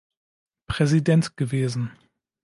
[0.65, 1.91] Präsident gewesen.